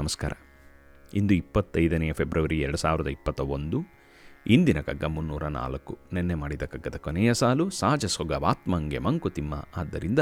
ನಮಸ್ಕಾರ. 0.00 0.32
ಇಂದು 1.14 1.34
ಇಪ್ಪತ್ತೈದನೆಯ 1.34 2.12
ಫೆಬ್ರವರಿ 2.12 2.60
ಎರಡು 2.60 2.76
ಸಾವಿರದ 2.76 3.06
ಇಪ್ಪತ್ತ 3.06 3.40
ಒಂದು 3.40 3.78
ಇಂದಿನ 4.46 4.80
ಕಗ್ಗ 4.80 5.04
ಮುನ್ನೂರ 5.04 5.46
ನಾಲ್ಕು. 5.46 5.98
ನಿನ್ನೆ 6.12 6.34
ಮಾಡಿದ 6.34 6.62
ಕಗ್ಗದ 6.62 6.96
ಕೊನೆಯ 6.96 7.34
ಸಾಲು 7.34 7.70
ಸಹಜ 7.70 8.06
ಸೊಗವಾತ್ಮಂಗೆ 8.06 8.98
ಮಂಕುತಿಮ್ಮ 8.98 9.54
ಆದ್ದರಿಂದ 9.76 10.18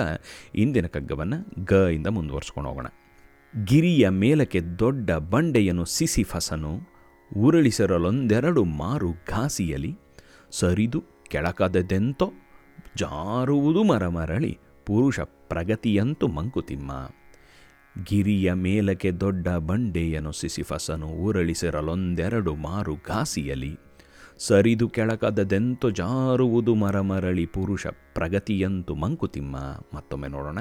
ಇಂದಿನ 0.55 0.87
ಕಗ್ಗವನ್ನು 0.87 1.65
ಗ 1.65 1.73
ಇಂದ 1.73 2.07
ಮುಂದುವರ್ಸ್ಕೊಂಡು 2.07 2.69
ಹೋಗೋಣ. 2.69 2.87
ಗಿರಿಯ 3.65 4.09
ಮೇಲಕ್ಕೆ 4.09 4.61
ದೊಡ್ಡ 4.61 5.11
ಬಂಡೆಯನ್ನು 5.11 5.85
ಸಿಸಿ 5.85 6.23
ಫಸನು, 6.23 6.73
ಉರುಳಿಸಿರಲೊಂದೆರಡು 7.37 8.65
ಮಾರು 8.65 9.13
ಘಾಸಿಯಲಿ, 9.29 9.99
ಸರಿದು 10.51 11.05
ಕೆಳಕದೆಂತೋ 11.31 12.33
ಜಾರುವುದು 12.97 13.83
ಮರಮರಳಿ, 13.85 14.59
ಪುರುಷ 14.87 15.21
ಪ್ರಗತಿಯಂತೂ 15.21 16.27
ಮಂಕುತಿಮ್ಮ 16.27 16.93
ಗಿರಿಯ 18.05 18.53
ಮೇಲಕ್ಕೆ 18.53 19.11
ದೊಡ್ಡ 19.11 19.49
ಬಂಡೆಯನು 19.49 20.33
ಸಿಸಿಫಸನು 20.33 21.07
ಉರುಳಿಸಿರಲೊಂದೆರಡು 21.07 22.55
ಮಾರು 22.55 22.97
ಘಾಸಿಯಲಿ. 23.09 23.77
ಸರಿದು 24.39 24.89
ಕೆಳಕದದೆಂತು 24.89 25.91
ಜಾರುವುದು 25.91 26.75
ಮರಮರಳಿ 26.75 27.47
ಪುರುಷ 27.47 27.87
ಪ್ರಗತಿಯಂತು 27.87 28.95
ಮಂಕುತಿಮ್ಮ. 28.95 29.57
ಮತ್ತೊಮ್ಮೆ 29.95 30.29
ನೋಡೋಣ. 30.29 30.59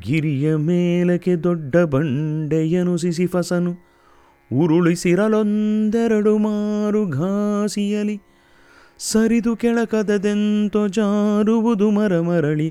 ಗಿರಿಯ 0.00 0.56
ಮೇಲಕ್ಕೆ 0.56 1.36
ದೊಡ್ಡ 1.36 1.76
ಬಂಡೆಯನು 1.76 2.96
ಸಿಸಿಫಸನು 2.96 3.74
ಉರುಳಿಸಿರಲೊಂದೆರಡು 4.52 6.38
ಮಾರು 6.38 7.08
ಘಾಸಿಯಲಿ. 7.08 8.20
ಸರಿದು 8.98 9.56
ಕೆಳಕದದೆಂತೋ 9.56 10.88
ಜಾರುವುದು 10.88 11.90
ಮರಮರಳಿ 11.90 12.70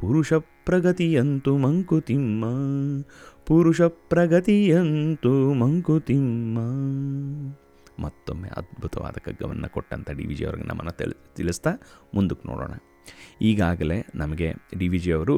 ಪುರುಷ 0.00 0.32
ಪ್ರಗತಿಯಂತೂ 0.70 1.58
ಮಂಕುತಿಮ್ಮ, 1.58 2.44
ಪುರುಷ 3.46 3.80
ಪ್ರಗತಿಯಂತೂ 3.80 5.54
ಮಂಕುತಿಮ್ಮ. 5.54 6.58
ಮತ್ತೊಮ್ಮೆ 8.02 8.48
ಅದ್ಭುತವಾದ 8.48 9.12
ಕಗ್ಗವನ್ನು 9.12 9.68
ಕೊಟ್ಟಂಥ 9.72 10.10
ಡಿ 10.10 10.26
ವಿ 10.26 10.34
ಜಿ 10.34 10.44
ಅವ್ರಿಗೆ 10.44 10.68
ನಮ್ಮನ್ನು 10.68 10.92
ತಿಳಿ, 10.92 11.16
ತಿಳಿಸ್ತಾ 11.36 11.70
ಮುಂದಕ್ಕೆ 12.14 12.48
ನೋಡೋಣ. 12.48 12.72
ಈಗಾಗಲೇ 13.42 14.06
ನಮಗೆ 14.14 14.54
ಡಿ 14.78 14.88
ವಿ 14.88 14.98
ಜಿ 14.98 15.12
ಅವರು 15.12 15.36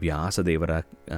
ವ್ಯಾಸದೇವರ 0.00 0.70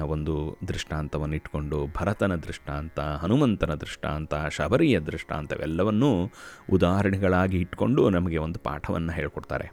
ಒಂದು 0.03 0.57
ದೃಷ್ಟಾಂತವನ್ನು 0.67 1.35
ಇಟ್ಕೊಂಡು 1.35 1.87
ಭರತನ 1.95 2.35
ದೃಷ್ಟಾಂತ, 2.35 2.99
ಹನುಮಂತನ 2.99 3.73
ದೃಷ್ಟಾಂತ, 3.73 4.33
ಶಬರಿಯ 4.51 4.99
ದೃಷ್ಟಾಂತವೆಲ್ಲವನ್ನೂ 4.99 6.31
ಉದಾಹರಣೆಗಳಾಗಿ 6.73 7.57
ಇಟ್ಕೊಂಡು 7.57 8.09
ನಮಗೆ 8.09 8.37
ಒಂದು 8.37 8.59
ಪಾಠವನ್ನು 8.59 9.11
ಹೇಳ್ಕೊಡ್ತಾರೆ. 9.11 9.69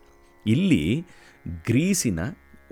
ಇಲ್ಲಿ 0.47 1.06
ಗ್ರೀಸಿನ 1.66 2.20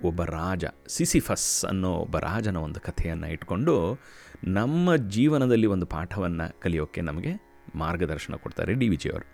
ಒಬ್ಬ 0.04 0.22
ರಾಜ, 0.22 0.64
ಸಿಸಿಫಸ್ 0.88 1.64
ಅನ್ನೋ 1.64 1.92
ಒಬ್ಬ 1.92 2.18
ರಾಜನ 2.18 2.56
ಒಂದು 2.56 2.80
ಕಥೆಯನ್ನು 2.80 3.26
ಇಟ್ಕೊಂಡು 3.26 4.00
ನಮ್ಮ 4.44 4.96
ಜೀವನದಲ್ಲಿ 4.96 5.66
ಒಂದು 5.66 5.86
ಪಾಠವನ್ನು 5.86 6.60
ಕಲಿಯೋಕ್ಕೆ 6.60 7.00
ನಮಗೆ 7.00 7.32
ಮಾರ್ಗದರ್ಶನ 7.74 8.34
ಕೊಡ್ತಾರೆ 8.34 8.74
ಡಿ. 8.74 8.96
ಜಿಯವರು 8.96 9.26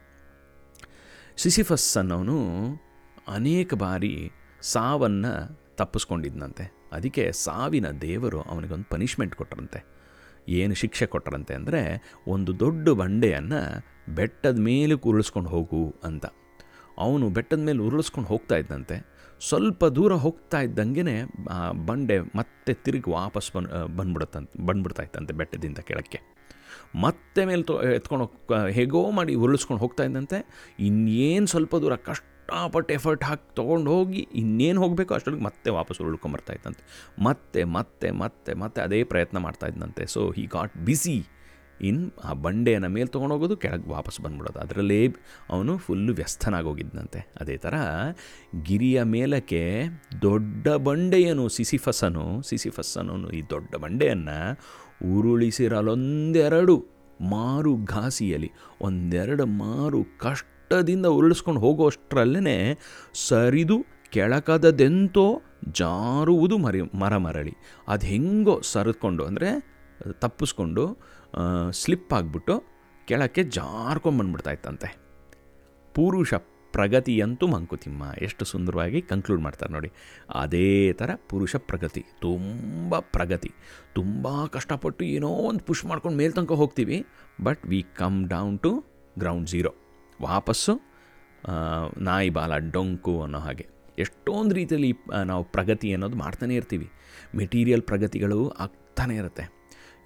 ಸಿಸಿಫಸ್ 1.36 1.98
ಅನ್ನೋನು 1.98 2.38
ಅನೇಕ 3.28 3.74
ಬಾರಿ 3.74 4.32
ಸಾವನ್ನು 4.60 5.32
ತಪ್ಪಿಸ್ಕೊಂಡಿದ್ನಂತೆ. 5.76 6.72
ಅದಕ್ಕೆ 6.92 7.32
ಸಾವಿನ 7.32 7.90
ದೇವರು 7.90 8.40
ಅವನಿಗೊಂದು 8.42 8.84
ಪನಿಷ್ಮೆಂಟ್ 8.84 9.34
ಕೊಟ್ಟರಂತೆ 9.34 9.94
ಏನು 10.48 10.74
ಶಿಕ್ಷೆ 10.74 11.06
ಕೊಟ್ಟರಂತೆ 11.06 11.54
ಅಂದರೆ 11.54 12.12
ಒಂದು 12.28 12.60
ದೊಡ್ಡ 12.60 12.88
ಬಂಡೆಯನ್ನು 12.88 13.84
ಬೆಟ್ಟದ 14.14 14.58
ಮೇಲೆ 14.58 14.94
ಉರುಳಿಸ್ಕೊಂಡು 14.94 15.50
ಹೋಗು 15.50 15.94
ಅಂತ. 16.04 16.26
ಅವನು 16.98 17.30
ಬೆಟ್ಟದ 17.30 17.58
ಮೇಲೆ 17.58 17.78
ಉರುಳಿಸ್ಕೊಂಡು 17.78 18.28
ಹೋಗ್ತಾ 18.28 18.56
ಇದ್ದಂತೆ 18.56 19.13
ಸ್ವಲ್ಪ 19.48 19.84
ದೂರ 19.96 20.12
ಹೋಗ್ತಾ 20.24 20.58
ಇದ್ದಂಗೆ 20.66 21.02
ಬಂಡೆ 21.88 22.16
ಮತ್ತೆ 22.38 22.72
ತಿರುಗಿ 22.84 23.10
ವಾಪಸ್ 23.10 23.48
ಬನ್ 23.56 23.68
ಬಂದ್ಬಿಡುತ್ತಂತೆ 23.98 24.66
ಬಂದ್ಬಿಡ್ತಾ 24.66 25.02
ಇತ್ತಂತೆ 25.02 25.32
ಬೆಟ್ಟದಿಂದ 25.40 25.80
ಕೆಳಕ್ಕೆ. 25.88 26.20
ಮತ್ತೆ 27.04 27.40
ಮೇಲೆ 27.50 27.62
ತೊ, 27.62 27.74
ಎತ್ಕೊಂಡು 27.98 28.24
ಹೋಗ್ 28.24 28.52
ಹೇಗೋ 28.78 29.00
ಮಾಡಿ 29.10 29.32
ಉರುಳಿಸ್ಕೊಂಡು 29.44 29.80
ಹೋಗ್ತಾ 29.82 30.02
ಇದ್ದಂತೆ, 30.08 30.38
ಇನ್ನೇನು 30.88 31.46
ಸ್ವಲ್ಪ 31.46 31.76
ದೂರ 31.84 31.94
ಕಷ್ಟಪಟ್ಟು 32.08 32.92
ಎಫರ್ಟ್ 32.94 33.24
ಹಾಕಿ 33.24 33.46
ತೊಗೊಂಡು 33.54 33.90
ಹೋಗಿ 33.90 34.22
ಇನ್ನೇನು 34.34 34.80
ಹೋಗಬೇಕು 34.82 35.12
ಅಷ್ಟೊಳಗೆ 35.14 35.44
ಮತ್ತೆ 35.48 35.70
ವಾಪಸ್ 35.70 36.00
ಉರುಳ್ಕೊಂಬರ್ತಾ 36.00 36.52
ಇದ್ದಂತೆ. 36.52 36.82
ಮತ್ತೆ 37.22 37.62
ಮತ್ತೆ 37.76 38.10
ಮತ್ತೆ 38.22 38.54
ಮತ್ತೆ 38.62 38.80
ಅದೇ 38.80 39.00
ಪ್ರಯತ್ನ 39.12 39.38
ಮಾಡ್ತಾ 39.38 39.68
ಇದ್ದಂತೆ. 39.72 40.04
ಸೊ 40.06 40.22
ಹಿ 40.36 40.44
ಗಾಟ್ 40.56 40.76
ಬಿಸಿ 40.88 41.16
ಇನ್ 41.80 42.10
ಆ 42.24 42.32
ಬಂಡೆಯನ್ನು 42.32 42.88
ಮೇಲೆ 42.88 43.06
ತೊಗೊಂಡೋಗೋದು 43.06 43.56
ಕೆಳಗೆ 43.56 43.90
ವಾಪಸ್ 43.90 44.20
ಬಂದ್ಬಿಡೋದು. 44.20 44.58
ಅದರಲ್ಲೇ 44.58 45.08
ಅವನು 45.50 45.78
ಫುಲ್ಲು 45.78 46.14
ವ್ಯಸ್ತನಾಗೋಗಿದ್ದಂತೆ 46.14 47.32
ಅದೇ 47.40 47.56
ಥರ 47.56 47.74
ಗಿರಿಯ 48.62 49.02
ಮೇಲಕ್ಕೆ 49.02 49.84
ದೊಡ್ಡ 50.22 50.68
ಬಂಡೆಯನು 50.68 51.48
ಸಿಸಿಫಸನು 51.48 52.42
ಸಿಸಿಫಸ್ಸನು 52.42 53.30
ಈ 53.30 53.42
ದೊಡ್ಡ 53.50 53.76
ಬಂಡೆಯನ್ನು 53.76 54.58
ಉರುಳಿಸಿರಲೊಂದೆರಡು 55.18 56.94
ಮಾರು 57.20 57.84
ಘಾಸಿಯಲ್ಲಿ, 57.84 58.50
ಒಂದೆರಡು 58.80 59.46
ಮಾರು 59.46 60.04
ಕಷ್ಟದಿಂದ 60.18 61.06
ಉರುಳಿಸ್ಕೊಂಡು 61.06 61.60
ಹೋಗೋಷ್ಟರಲ್ಲೇ 61.60 62.78
ಸರಿದು 63.28 63.76
ಕೆಳಕದದೆಂತೋ 64.10 65.42
ಜಾರುವುದು 65.72 66.58
ಮರಿ 66.58 66.80
ಮರ 66.80 67.16
ಮರಳಿ 67.16 67.52
ಅದು 67.88 68.06
ಹೆಂಗೋ 68.06 68.60
ಸರಿದ್ಕೊಂಡು 68.60 69.24
ಅಂದರೆ 69.24 69.48
ತಪ್ಪಿಸ್ಕೊಂಡು 70.12 70.98
ಸ್ಲಿಪ್ 71.80 72.12
ಆಗಿಬಿಟ್ಟು 72.12 72.54
ಕೆಳಕ್ಕೆ 73.08 73.42
ಜಾರ್ಕೊಂಬಂದ್ಬಿಡ್ತಾ 73.56 74.50
ಇತ್ತಂತೆ. 74.50 74.88
ಪುರುಷ 75.94 76.34
ಪ್ರಗತಿಯಂತೂ 76.74 77.46
ಮಂಕುತಿಮ್ಮ 77.46 78.02
ಎಷ್ಟು 78.22 78.44
ಸುಂದರವಾಗಿ 78.44 79.00
ಕನ್ಕ್ಲೂಡ್ 79.02 79.42
ಮಾಡ್ತಾರೆ 79.42 79.72
ನೋಡಿ. 79.72 79.90
ಅದೇ 80.34 80.70
ಥರ 81.00 81.10
ಪುರುಷ 81.30 81.56
ಪ್ರಗತಿ, 81.68 82.02
ತುಂಬ 82.20 82.98
ಪ್ರಗತಿ. 82.98 83.50
ತುಂಬ 83.94 84.46
ಕಷ್ಟಪಟ್ಟು 84.46 85.04
ಏನೋ 85.16 85.30
ಒಂದು 85.50 85.62
ಪುಷ್ 85.68 85.84
ಮಾಡ್ಕೊಂಡು 85.84 86.18
ಮೇಲ್ 86.18 86.34
ತನಕ 86.38 86.56
ಹೋಗ್ತೀವಿ 86.62 86.98
but 87.44 87.62
we 87.66 87.80
come 87.96 88.18
down 88.28 88.56
to 88.58 88.72
ground 89.18 89.48
zero 89.48 89.72
ವಾಪಸ್ಸು 90.22 90.74
ನಾಯಿ 92.00 92.30
ಬಾಲ 92.30 92.52
ಡೊಂಕು 92.76 93.14
ಅನ್ನೋ 93.22 93.38
ಹಾಗೆ. 93.38 93.66
ಎಷ್ಟೊಂದು 93.98 94.52
ರೀತಿಯಲ್ಲಿ 94.54 94.92
ನಾವು 95.24 95.42
ಪ್ರಗತಿ 95.44 95.88
ಅನ್ನೋದು 95.92 96.16
ಮಾಡ್ತಾನೆ 96.16 96.54
ಇರ್ತೀವಿ. 96.54 96.88
ಮೆಟೀರಿಯಲ್ 97.36 97.82
ಪ್ರಗತಿಗಳು 97.82 98.40
ಆಗ್ತಾನೇ 98.48 99.16
ಇರುತ್ತೆ. 99.16 99.44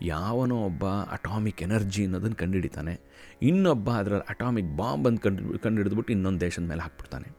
ಯಾವನೋ 0.02 0.56
ಒಬ್ಬ 0.56 0.86
ಅಟಾಮಿಕ್ 0.86 1.62
ಎನರ್ಜಿ 1.62 2.04
ಅನ್ನೋದನ್ನು 2.04 2.36
ಕಂಡುಹಿಡಿತಾನೆ. 2.36 3.00
ಇನ್ನೊಬ್ಬ 3.42 3.90
ಅದರ 3.90 4.18
ಅಟಾಮಿಕ್ 4.28 4.76
ಬಾಂಬ್ 4.76 5.06
ಅಂತ 5.06 5.20
ಕಂಡು, 5.20 5.58
ಕಂಡುಹಿಡಿದ್ಬಿಟ್ಟು 5.58 6.12
ಇನ್ನೊಂದು 6.12 6.40
ದೇಶದ 6.40 6.62
ಮೇಲೆ 6.62 6.80
ಹಾಕ್ಬಿಡ್ತಾನೆ. 6.80 7.36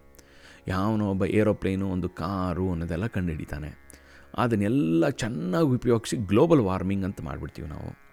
ಯಾವನೋ 0.68 1.10
ಒಬ್ಬ 1.10 1.26
ಏರೋಪ್ಲೇನು, 1.26 1.90
ಒಂದು 1.90 2.10
ಕಾರು 2.10 2.72
ಅನ್ನೋದೆಲ್ಲ 2.72 3.08
ಕಂಡುಹಿಡಿತಾನೆ. 3.08 3.90
ಅದನ್ನೆಲ್ಲ 4.38 5.10
ಚೆನ್ನಾಗಿ 5.10 5.68
ಉಪಯೋಗಿಸಿ 5.68 6.18
ಗ್ಲೋಬಲ್ 6.18 6.62
ವಾರ್ಮಿಂಗ್ 6.62 7.06
ಅಂತ 7.06 7.22
ಮಾಡಿಬಿಡ್ತೀವಿ 7.22 7.68
ನಾವು. 7.68 8.09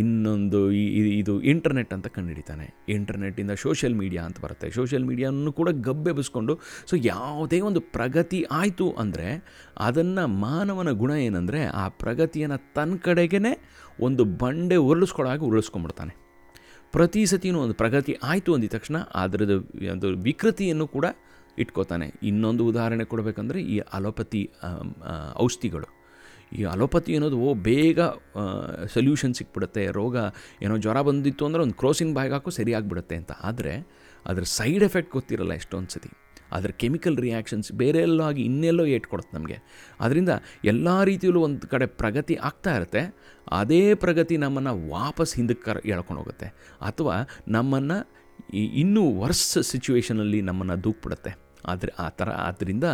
ಇನ್ನೊಂದು 0.00 0.60
ಇದು 1.20 1.34
ಇಂಟರ್ನೆಟ್ 1.52 1.92
ಅಂತ 1.96 2.08
ಕಂಡುಹಿಡಿತಾನೆ. 2.16 2.66
ಇಂಟರ್ನೆಟ್ಟಿಂದ 2.94 3.52
ಸೋಷಿಯಲ್ 3.64 3.96
ಮೀಡಿಯಾ 4.00 4.22
ಅಂತ 4.28 4.38
ಬರುತ್ತೆ. 4.44 4.68
ಸೋಷಿಯಲ್ 4.70 5.06
ಮೀಡಿಯಾನು 5.10 5.52
ಕೂಡ 5.60 5.68
ಗಬ್ಬೆಬ್ಬಿಸ್ಕೊಂಡು 5.88 6.54
ಸೊ 6.90 6.96
ಯಾವುದೇ 7.12 7.60
ಒಂದು 7.60 7.82
ಪ್ರಗತಿ 7.96 8.40
ಆಯಿತು 8.60 8.86
ಅಂದರೆ 9.04 9.28
ಅದನ್ನು 9.86 10.24
ಮಾನವನ 10.46 10.92
ಗುಣ 11.02 11.12
ಏನಂದರೆ 11.26 11.62
ಆ 11.82 11.84
ಪ್ರಗತಿಯನ್ನು 12.02 12.58
ತನ್ನ 12.78 12.98
ಕಡೆಗೇ 13.06 13.54
ಒಂದು 14.08 14.24
ಬಂಡೆ 14.42 14.78
ಉರುಳಿಸ್ಕೊಳ್ಳೋಕೆ 14.88 15.44
ಉರುಳಿಸ್ಕೊಂಡ್ಬಿಡ್ತಾನೆ. 15.50 16.14
ಪ್ರತಿ 16.94 17.22
ಸತಿನೂ 17.26 17.58
ಒಂದು 17.60 17.74
ಪ್ರಗತಿ 17.74 18.12
ಆಯಿತು 18.22 18.50
ಅಂದಿದ 18.54 18.72
ತಕ್ಷಣ 18.74 18.96
ಅದರದ್ದು 19.22 19.56
ಒಂದು 19.92 20.08
ವಿಕೃತಿಯನ್ನು 20.26 20.86
ಕೂಡ 20.96 21.06
ಇಟ್ಕೋತಾನೆ. 21.62 22.06
ಇನ್ನೊಂದು 22.28 22.62
ಉದಾಹರಣೆ 22.70 23.04
ಕೊಡಬೇಕಂದ್ರೆ 23.04 23.60
ಈ 23.74 23.76
ಅಲೋಪತಿ 23.96 24.42
ಔಷಧಿಗಳು. 25.44 25.88
ಈ 26.58 26.64
ಅಲೋಪತಿ 26.74 27.12
ಅನ್ನೋದು 27.18 27.38
ಬೇಗ 27.68 28.00
ಸೊಲ್ಯೂಷನ್ 28.96 29.34
ಸಿಕ್ಬಿಡುತ್ತೆ. 29.38 29.84
ರೋಗ 30.00 30.16
ಏನೋ 30.64 30.76
ಜ್ವರ 30.84 30.98
ಬಂದಿತ್ತು 31.08 31.44
ಅಂದರೆ 31.48 31.62
ಒಂದು 31.66 31.76
ಕ್ರೋಸಿನ್ 31.82 32.12
ಬಾಯಿಗೆ 32.18 32.36
ಹಾಕೋ 32.38 32.52
ಸರಿಯಾಗಿಬಿಡುತ್ತೆ 32.58 33.16
ಅಂತ. 33.20 33.32
ಆದರೆ 33.48 33.74
ಅದರ 34.26 34.44
ಸೈಡ್ 34.58 34.84
ಎಫೆಕ್ಟ್ 34.88 35.12
ಗೊತ್ತಿರಲ್ಲ 35.18 35.52
ಎಷ್ಟೊಂದು 35.60 35.92
ಸತಿ 35.94 36.10
ಅದರ 36.56 36.70
ಕೆಮಿಕಲ್ 36.82 37.16
ರಿಯಾಕ್ಷನ್ಸ್ 37.24 37.68
ಬೇರೆ 37.80 38.00
ಎಲ್ಲೋ 38.06 38.22
ಆಗಿ 38.30 38.42
ಇನ್ನೆಲ್ಲೋ 38.48 38.84
ಏಟ್ 38.96 39.06
ಕೊಡುತ್ತೆ 39.12 39.32
ನಮಗೆ. 39.36 39.56
ಅದರಿಂದ 40.04 40.32
ಎಲ್ಲ 40.72 40.88
ರೀತಿಯಲ್ಲೂ 41.10 41.40
ಒಂದು 41.46 41.66
ಕಡೆ 41.72 41.86
ಪ್ರಗತಿ 42.00 42.34
ಆಗ್ತಾ 42.48 42.72
ಇರುತ್ತೆ. 42.78 43.02
ಅದೇ 43.60 43.82
ಪ್ರಗತಿ 44.04 44.36
ನಮ್ಮನ್ನು 44.44 44.74
ವಾಪಸ್ 44.96 45.32
ಹಿಂದಕ್ಕೆ 45.38 45.64
ಕರ್, 45.68 45.80
ಎಳ್ಕೊಂಡು 45.94 46.20
ಹೋಗುತ್ತೆ. 46.22 46.48
ಅಥವಾ 46.90 47.16
ನಮ್ಮನ್ನು 47.56 47.98
ಇನ್ನೂ 48.82 49.02
ವರ್ಸ್ 49.22 49.46
ಸಿಚುವೇಷನಲ್ಲಿ 49.70 50.40
ನಮ್ಮನ್ನು 50.48 50.76
ದೂಕ್ಬಿಡುತ್ತೆ. 50.84 51.32
ಆದರೆ 51.70 51.92
ಆ 52.04 52.08
ಥರ 52.18 52.28
ಆದ್ದರಿಂದ 52.46 52.86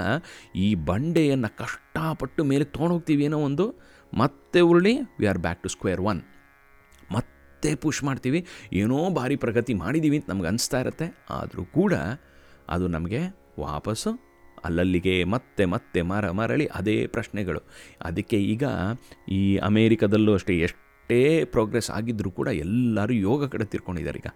ಈ 0.67 0.69
ಬಂಡೆಯನ್ನು 0.90 1.50
ಕಷ್ಟಪಟ್ಟು 1.62 2.44
ಮೇಲೆ 2.44 2.64
ತೊಗೊಂಡೋಗ್ತೀವಿ 2.75 3.25
ಏನೋ 3.25 3.38
ಒಂದು, 3.49 3.67
ಮತ್ತೆ 4.12 4.61
ಉರುಳಿ 4.70 4.94
we 5.20 5.26
are 5.26 5.43
back 5.46 5.62
to 5.62 5.69
square 5.69 6.02
one 6.12 6.20
ಮತ್ತೆ 7.11 7.70
ಪುಷ್ 7.75 8.02
ಮಾಡ್ತೀವಿ. 8.05 8.40
ಏನೋ 8.72 8.99
ಭಾರಿ 9.19 9.37
ಪ್ರಗತಿ 9.37 9.75
ಮಾಡಿದ್ದೀವಿ 9.75 10.19
ಅಂತ 10.19 10.28
ನಮ್ಗೆ 10.31 10.49
ಅನಿಸ್ತಾ 10.49 10.81
ಇರುತ್ತೆ. 10.81 11.06
ಆದರೂ 11.31 11.64
ಕೂಡ 11.78 11.94
ಅದು 12.69 12.87
ನಮಗೆ 12.88 13.22
ವಾಪಸ್ಸು 13.58 14.11
ಅಲ್ಲಲ್ಲಿಗೆ 14.64 15.14
ಮತ್ತೆ 15.25 15.64
ಮತ್ತೆ 15.64 16.00
ಮರ 16.02 16.31
ಮರಳಿ 16.38 16.67
ಅದೇ 16.78 16.96
ಪ್ರಶ್ನೆಗಳು. 17.06 17.61
ಅದಕ್ಕೆ 18.08 18.38
ಈಗ 18.52 18.64
ಈ 19.38 19.43
ಅಮೇರಿಕದಲ್ಲೂ 19.69 20.32
ಅಷ್ಟೇ 20.34 20.56
ಎಷ್ಟೇ 20.67 20.90
ಪ್ರೋಗ್ರೆಸ್ 21.55 21.89
ಆಗಿದ್ದರೂ 21.99 22.31
ಕೂಡ 22.41 22.49
ಎಲ್ಲರೂ 22.65 23.15
ಯೋಗ 23.29 23.49
ಕಡೆ 23.53 23.67
ತಿರ್ಕೊಂಡಿದ್ದಾರೆ 23.75 24.19
ಈಗ. 24.23 24.31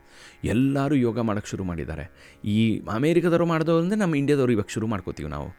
ಎಲ್ಲರೂ 0.55 0.97
ಯೋಗ 1.07 1.19
ಮಾಡೋಕ್ಕೆ 1.29 1.51
ಶುರು 1.53 1.67
ಮಾಡಿದ್ದಾರೆ. 1.71 2.07
ಈ 2.55 2.59
ಅಮೇರಿಕದವರು 2.99 3.47
ಮಾಡಿದವರು 3.53 3.85
ಅಂದರೆ 3.85 4.01
ನಮ್ಮ 4.05 4.17
ಇಂಡಿಯಾದವರು 4.23 4.55
ಇವಾಗ 4.57 4.71
ಶುರು 4.77 4.89
ಮಾಡ್ಕೋತೀವಿ 4.95 5.31
ನಾವು. 5.37 5.51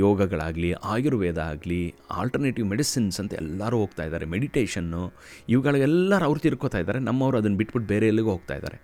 ಯೋಗಗಳಾಗಲಿ, 0.00 0.70
ಆಯುರ್ವೇದ 0.92 1.38
ಆಗಲಿ 1.50 1.78
ಆಲ್ಟರ್ನೇಟಿವ್ 2.20 2.66
ಮೆಡಿಸಿನ್ಸ್ 2.72 3.18
ಅಂತ 3.22 3.32
ಎಲ್ಲರೂ 3.42 3.76
ಹೋಗ್ತಾ 3.82 4.02
ಇದ್ದಾರೆ. 4.08 4.26
ಮೆಡಿಟೇಷನ್ನು 4.32 5.02
ಇವುಗಳಿಗೆಲ್ಲರೂ 5.52 6.24
ಅವ್ರು 6.28 6.40
ತಿರ್ಕೋತಾ 6.46 6.80
ಇದ್ದಾರೆ. 6.82 7.00
ನಮ್ಮವರು 7.08 7.38
ಅದನ್ನು 7.40 7.58
ಬಿಟ್ಬಿಟ್ಟು 7.60 7.88
ಬೇರೆ 7.92 8.08
ಎಲ್ಲಿಗೂ 8.12 8.30
ಹೋಗ್ತಾ 8.34 8.56
ಇದ್ದಾರೆ. 8.58 8.78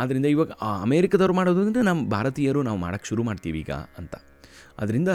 ಆದ್ದರಿಂದ 0.00 0.26
ಇವಾಗ 0.34 0.50
ಅಮೇರಿಕದವ್ರು 0.86 1.36
ಮಾಡೋದು 1.40 1.62
ಅಂದರೆ 1.66 1.84
ನಮ್ಮ 1.90 2.02
ಭಾರತೀಯರು 2.16 2.62
ನಾವು 2.68 2.80
ಮಾಡೋಕ್ಕೆ 2.84 3.08
ಶುರು 3.12 3.24
ಮಾಡ್ತೀವಿ 3.30 3.60
ಈಗ 3.64 3.72
ಅಂತ. 4.00 4.14
ಅದರಿಂದ 4.82 5.12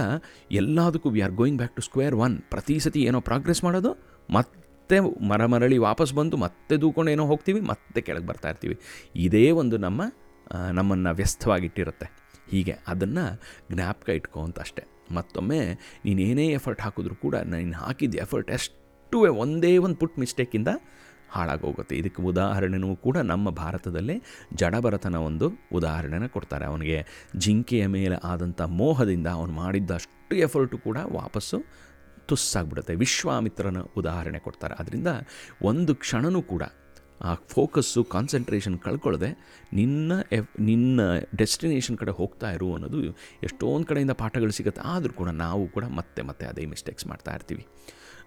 ಎಲ್ಲದಕ್ಕೂ 0.61 1.09
we 1.15 1.21
are 1.27 1.35
going 1.41 1.59
back 1.61 1.75
to 1.77 1.83
square 1.87 2.15
one 2.25 2.35
ಪ್ರತಿ 2.53 2.75
ಸತಿ 2.85 3.03
ಏನೋ 3.09 3.19
ಪ್ರೋಗ್ರೆಸ್ 3.29 3.61
ಮಾಡೋದು, 3.67 3.91
ಮತ್ತೆ 4.35 4.64
ಮರ 5.29 5.45
ಮರಳಿ 5.53 5.77
ವಾಪಸ್ 5.87 6.13
ಬಂದು 6.13 6.35
ಮತ್ತೆ 6.37 6.75
ದೂಕೊಂಡು 6.81 7.11
ಏನೋ 7.11 7.25
ಹೋಗ್ತೀವಿ, 7.31 7.61
ಮತ್ತೆ 7.71 8.01
ಕೆಳಗೆ 8.07 8.27
ಬರ್ತಾ 8.31 8.49
ಇರ್ತೀವಿ. 8.49 8.75
ಇದೇ 9.25 9.45
ಒಂದು 9.61 9.77
ನಮ್ಮ 9.85 10.01
ನಮ್ಮನ್ನು 10.77 11.11
ವ್ಯಸ್ತವಾಗಿಟ್ಟಿರುತ್ತೆ 11.19 12.07
ಹೀಗೆ 12.51 12.73
ಅದನ್ನು 12.87 13.23
ಜ್ಞಾಪಕ 13.73 14.09
ಇಟ್ಕೋ 14.09 14.41
ಅಂತ 14.47 14.59
ಅಷ್ಟೇ. 14.59 14.83
ಮತ್ತೊಮ್ಮೆ 15.17 15.59
ನೀನೇನೇ 16.05 16.45
ಎಫರ್ಟ್ 16.57 16.81
ಹಾಕಿದ್ರೂ 16.81 17.15
ಕೂಡ 17.23 17.35
ನೀನು 17.53 17.77
ಹಾಕಿದ 17.85 18.15
ಎಫರ್ಟ್ 18.25 18.51
ಎಷ್ಟು 18.57 19.17
ಒಂದೇ 19.43 19.71
ಒಂದು 19.85 19.97
ಪುಟ್ 20.01 20.15
ಮಿಸ್ಟೇಕಿಂದ 20.19 20.69
ಹಾಳಾಗೋಗುತ್ತೆ. 21.35 21.93
ಇದಕ್ಕೆ 22.01 22.21
ಉದಾಹರಣೆನೂ 22.31 22.89
ಕೂಡ 23.05 23.17
ನಮ್ಮ 23.31 23.49
ಭಾರತದಲ್ಲೇ 23.61 24.15
ಜಡಭರತನ 24.53 25.17
ಒಂದು 25.29 25.47
ಉದಾಹರಣೆನ 25.77 26.25
ಕೊಡ್ತಾರೆ. 26.35 26.65
ಅವನಿಗೆ 26.71 26.99
ಜಿಂಕೆಯ 27.43 27.85
ಮೇಲೆ 27.97 28.17
ಆದಂಥ 28.31 28.61
ಮೋಹದಿಂದ 28.81 29.27
ಅವನು 29.37 29.53
ಮಾಡಿದ್ದಷ್ಟು 29.61 30.35
ಎಫರ್ಟು 30.47 30.77
ಕೂಡ 30.77 30.97
ವಾಪಸ್ಸು 31.19 31.59
ತುಸ್ಸಾಗ್ಬಿಡುತ್ತೆ. 32.29 32.95
ವಿಶ್ವಾಮಿತ್ರನ 32.95 33.81
ಉದಾಹರಣೆ 33.97 34.39
ಕೊಡ್ತಾರೆ. 34.39 34.75
ಅದರಿಂದ 34.81 35.07
ಒಂದು 35.61 35.95
ಕ್ಷಣನೂ 35.95 36.41
ಕೂಡ 36.41 36.63
ಆ 37.21 37.33
ಫೋಕಸ್ಸು, 37.33 38.03
ಕಾನ್ಸಂಟ್ರೇಷನ್ 38.03 38.79
ಕಳ್ಕೊಳ್ಳದೆ 38.79 39.29
ನಿನ್ನ 39.73 40.11
ಎಫ್, 40.31 40.49
ನಿನ್ನ 40.59 40.99
ಡೆಸ್ಟಿನೇಷನ್ 41.37 41.97
ಕಡೆ 41.97 42.11
ಹೋಗ್ತಾ 42.11 42.51
ಇರು 42.51 42.73
ಅನ್ನೋದು 42.73 42.99
ಎಷ್ಟೊಂದು 43.47 43.85
ಕಡೆಯಿಂದ 43.85 44.11
ಪಾಠಗಳು 44.11 44.51
ಸಿಗುತ್ತೆ. 44.51 44.81
ಆದರೂ 44.93 45.13
ಕೂಡ 45.13 45.29
ನಾವು 45.29 45.67
ಕೂಡ 45.67 45.85
ಮತ್ತೆ 45.99 46.21
ಮತ್ತೆ 46.21 46.45
ಅದೇ 46.45 46.65
ಮಿಸ್ಟೇಕ್ಸ್ 46.65 47.07
ಮಾಡ್ತಾ 47.07 47.33
ಇರ್ತೀವಿ. 47.33 47.63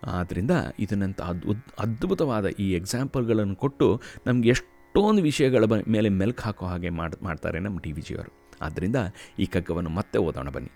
ಆದ್ದರಿಂದ 0.05 0.51
ಇದನ್ನಂಥ 0.79 1.21
ಅದ್ಭುತ 1.21 1.59
ಅದ್ಭುತವಾದ 1.79 2.47
ಈ 2.47 2.73
ಎಕ್ಸಾಂಪಲ್ಗಳನ್ನು 2.73 3.57
ಕೊಟ್ಟು 3.57 3.89
ನಮ್ಗೆ 4.27 4.49
ಎಷ್ಟೊಂದು 4.49 5.23
ವಿಷಯಗಳ 5.23 5.65
ಮೇಲೆ 5.89 6.09
ಮೆಲ್ಕು 6.09 6.43
ಹಾಕೋ 6.43 6.67
ಹಾಗೆ 6.67 6.91
ಮಾಡ್, 6.91 7.17
ಮಾಡ್ತಾರೆ 7.23 7.59
ನಮ್ಮ 7.59 7.79
ಡಿ 7.79 7.93
ವಿ 7.93 8.03
ಜಿಯವರು. 8.03 8.33
ಆದ್ದರಿಂದ 8.63 8.97
ಈ 9.39 9.47
ಕಗ್ಗವನ್ನು 9.47 9.91
ಮತ್ತೆ 9.91 10.19
ಓದೋಣ 10.19 10.49
ಬನ್ನಿ. 10.49 10.71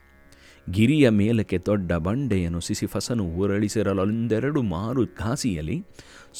ಗಿರಿಯ 0.70 1.08
ಮೇಲಕ್ಕೆ 1.08 1.58
ದೊಡ್ಡ 1.58 1.92
ಬಂಡೆಯನ್ನು 1.92 2.60
ಸಿಸಿಫಸನು 2.60 3.24
ಉರಳಿಸಿರಲೊಂದೆರಡು 3.24 4.62
ಮಾರು 4.62 5.04
ಘಾಸಿಯಲಿ 5.04 5.84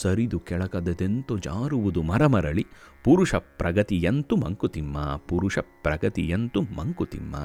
ಸರಿದು 0.02 0.40
ಕೆಳಕದೆಂತು 0.40 1.38
ಜಾರುವುದು 1.38 2.02
ಮರಮರಳಿ, 2.02 2.66
ಪುರುಷ 3.04 3.34
ಪ್ರಗತಿಯಂತೂ 3.34 4.36
ಮಂಕುತಿಮ್ಮ, 4.36 5.16
ಪುರುಷ 5.28 5.58
ಪ್ರಗತಿಯಂತೂ 5.58 6.60
ಮಂಕುತಿಮ್ಮ. 6.60 7.36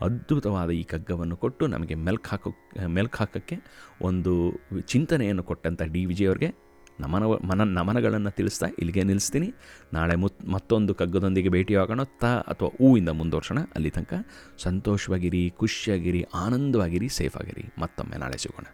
ಅದ್ಭುತವಾದ 0.00 0.70
ಈ 0.70 0.82
ಕಗ್ಗವನ್ನು 0.82 1.36
ಕೊಟ್ಟು 1.36 1.66
ನಮಗೆ 1.66 1.94
ಮೆಲ್ಕ್ 1.94 2.28
ಹಾಕೋ 2.28 2.50
ಮೆಲ್ಕ್ 2.86 3.16
ಹಾಕೋಕ್ಕೆ 3.16 3.56
ಒಂದು 4.02 4.60
ಚಿಂತನೆಯನ್ನು 4.80 5.42
ಕೊಟ್ಟಂಥ 5.42 5.82
ಡಿ. 5.82 6.04
ವಿಜಯವ್ರಿಗೆ 6.04 6.61
ನಮನ, 7.00 7.22
ಮನ, 7.22 7.62
ನಮನಗಳನ್ನು 7.62 8.30
ತಿಳಿಸ್ತಾ 8.30 8.66
ಇಲ್ಲಿಗೆ 8.66 9.02
ನಿಲ್ಲಿಸ್ತೀನಿ. 9.02 9.54
ನಾಳೆ 9.92 10.16
ಮುತ್, 10.16 10.44
ಮತ್ತೊಂದು 10.44 10.94
ಕಗ್ಗದೊಂದಿಗೆ 10.94 11.48
ಭೇಟಿಯಾಗೋಣ 11.48 12.02
ತ 12.02 12.24
ಅಥವಾ 12.24 12.68
ಹೂವಿಂದ 12.68 13.08
ಮುಂದುವರ್ಸೋಣ. 13.08 13.58
ಅಲ್ಲಿ 13.74 13.90
ತನಕ 13.90 14.14
ಸಂತೋಷವಾಗಿರಿ, 14.58 15.50
ಖುಷಿಯಾಗಿರಿ, 15.56 16.22
ಆನಂದವಾಗಿರಿ 16.34 17.08
ಸೇಫ್ 17.08 17.36
ಆಗಿರಿ 17.36 17.64
ಮತ್ತೊಮ್ಮೆ 17.78 18.16
ನಾಳೆ 18.16 18.38
ಸಿಗೋಣ. 18.38 18.64